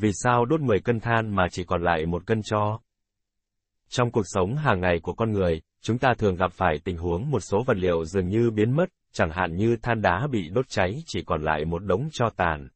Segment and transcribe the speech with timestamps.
[0.00, 2.80] Vì sao đốt 10 cân than mà chỉ còn lại một cân cho?
[3.88, 7.30] Trong cuộc sống hàng ngày của con người, chúng ta thường gặp phải tình huống
[7.30, 10.68] một số vật liệu dường như biến mất, chẳng hạn như than đá bị đốt
[10.68, 12.68] cháy chỉ còn lại một đống cho tàn.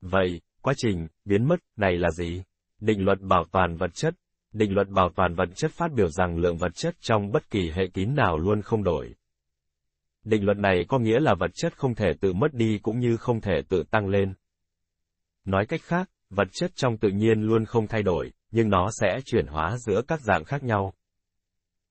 [0.00, 2.42] Vậy, quá trình biến mất này là gì?
[2.80, 4.14] Định luật bảo toàn vật chất.
[4.52, 7.70] Định luật bảo toàn vật chất phát biểu rằng lượng vật chất trong bất kỳ
[7.70, 9.14] hệ kín nào luôn không đổi.
[10.24, 13.16] Định luật này có nghĩa là vật chất không thể tự mất đi cũng như
[13.16, 14.34] không thể tự tăng lên.
[15.48, 19.18] Nói cách khác, vật chất trong tự nhiên luôn không thay đổi, nhưng nó sẽ
[19.24, 20.94] chuyển hóa giữa các dạng khác nhau.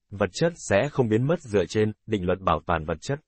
[0.09, 3.20] Vật chất sẽ không biến mất dựa trên định luật bảo toàn vật chất.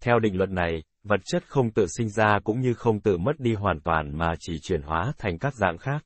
[0.00, 3.40] Theo định luật này, vật chất không tự sinh ra cũng như không tự mất
[3.40, 6.04] đi hoàn toàn mà chỉ chuyển hóa thành các dạng khác.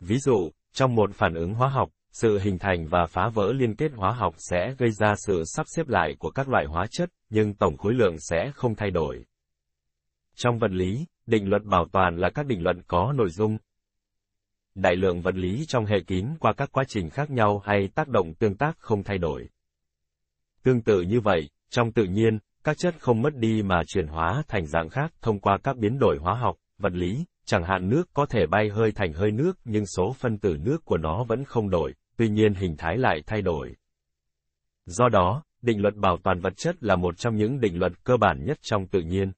[0.00, 3.76] Ví dụ, trong một phản ứng hóa học, sự hình thành và phá vỡ liên
[3.76, 7.10] kết hóa học sẽ gây ra sự sắp xếp lại của các loại hóa chất,
[7.30, 9.24] nhưng tổng khối lượng sẽ không thay đổi.
[10.34, 13.58] Trong vật lý, định luật bảo toàn là các định luật có nội dung.
[14.74, 18.08] Đại lượng vật lý trong hệ kín qua các quá trình khác nhau hay tác
[18.08, 19.48] động tương tác không thay đổi.
[20.62, 24.42] Tương tự như vậy, trong tự nhiên, các chất không mất đi mà chuyển hóa
[24.48, 28.08] thành dạng khác thông qua các biến đổi hóa học, vật lý, chẳng hạn nước
[28.14, 31.44] có thể bay hơi thành hơi nước nhưng số phân tử nước của nó vẫn
[31.44, 33.74] không đổi, tuy nhiên hình thái lại thay đổi.
[34.86, 38.16] Do đó, định luật bảo toàn vật chất là một trong những định luật cơ
[38.16, 39.32] bản nhất trong tự nhiên.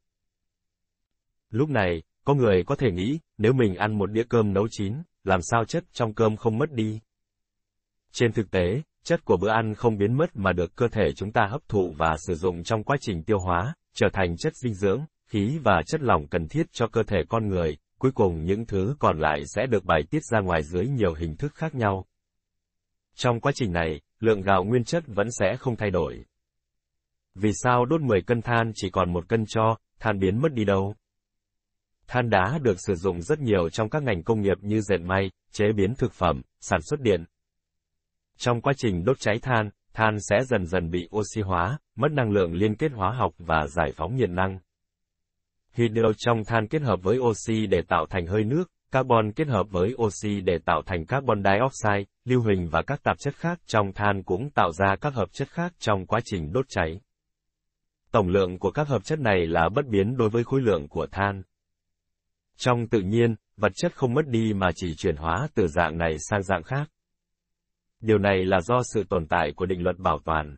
[1.51, 4.95] Lúc này, có người có thể nghĩ, nếu mình ăn một đĩa cơm nấu chín,
[5.25, 7.01] làm sao chất trong cơm không mất đi?
[8.12, 11.33] Trên thực tế, chất của bữa ăn không biến mất mà được cơ thể chúng
[11.33, 14.75] ta hấp thụ và sử dụng trong quá trình tiêu hóa, trở thành chất dinh
[14.75, 18.67] dưỡng, khí và chất lỏng cần thiết cho cơ thể con người, cuối cùng những
[18.67, 22.07] thứ còn lại sẽ được bài tiết ra ngoài dưới nhiều hình thức khác nhau.
[23.14, 26.25] Trong quá trình này, lượng gạo nguyên chất vẫn sẽ không thay đổi.
[27.35, 30.64] Vì sao đốt 10 cân than chỉ còn một cân cho, than biến mất đi
[30.64, 30.95] đâu?
[32.11, 35.30] Than đá được sử dụng rất nhiều trong các ngành công nghiệp như dệt may,
[35.53, 37.25] chế biến thực phẩm, sản xuất điện.
[38.36, 42.30] Trong quá trình đốt cháy than, than sẽ dần dần bị oxy hóa, mất năng
[42.30, 44.58] lượng liên kết hóa học và giải phóng nhiệt năng.
[45.73, 49.67] Hydro trong than kết hợp với oxy để tạo thành hơi nước, carbon kết hợp
[49.70, 53.92] với oxy để tạo thành carbon dioxide, lưu huỳnh và các tạp chất khác trong
[53.92, 57.01] than cũng tạo ra các hợp chất khác trong quá trình đốt cháy.
[58.12, 61.06] Tổng lượng của các hợp chất này là bất biến đối với khối lượng của
[61.06, 61.42] than.
[62.56, 66.16] Trong tự nhiên, vật chất không mất đi mà chỉ chuyển hóa từ dạng này
[66.18, 66.90] sang dạng khác.
[68.00, 70.56] Điều này là do sự tồn tại của định luật bảo toàn.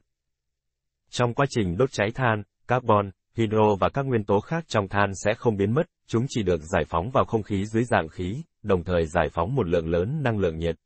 [1.11, 5.11] Trong quá trình đốt cháy than, carbon, hydro và các nguyên tố khác trong than
[5.15, 8.43] sẽ không biến mất, chúng chỉ được giải phóng vào không khí dưới dạng khí,
[8.63, 10.77] đồng thời giải phóng một lượng lớn năng lượng nhiệt.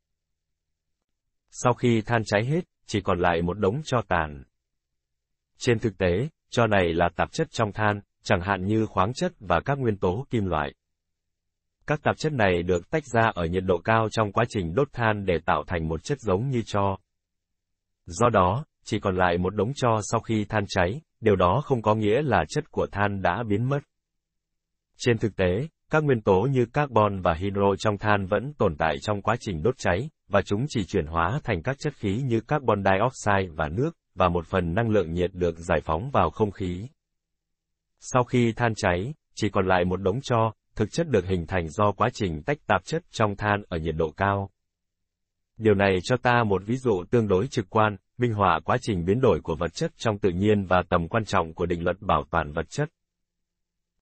[1.49, 4.43] Sau khi than cháy hết, chỉ còn lại một đống cho tàn.
[5.57, 9.33] Trên thực tế, cho này là tạp chất trong than, chẳng hạn như khoáng chất
[9.39, 10.73] và các nguyên tố kim loại.
[11.87, 14.87] Các tạp chất này được tách ra ở nhiệt độ cao trong quá trình đốt
[14.93, 16.97] than để tạo thành một chất giống như cho.
[18.05, 21.81] Do đó, chỉ còn lại một đống cho sau khi than cháy, điều đó không
[21.81, 23.79] có nghĩa là chất của than đã biến mất.
[24.97, 28.95] Trên thực tế, các nguyên tố như carbon và hydro trong than vẫn tồn tại
[29.01, 32.41] trong quá trình đốt cháy, và chúng chỉ chuyển hóa thành các chất khí như
[32.41, 36.51] carbon dioxide và nước, và một phần năng lượng nhiệt được giải phóng vào không
[36.51, 36.87] khí.
[37.99, 41.69] Sau khi than cháy, chỉ còn lại một đống cho, thực chất được hình thành
[41.69, 44.49] do quá trình tách tạp chất trong than ở nhiệt độ cao.
[45.57, 49.05] Điều này cho ta một ví dụ tương đối trực quan, minh họa quá trình
[49.05, 52.01] biến đổi của vật chất trong tự nhiên và tầm quan trọng của định luật
[52.01, 52.89] bảo toàn vật chất.